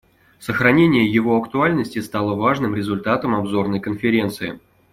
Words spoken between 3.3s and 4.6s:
Обзорной конференции.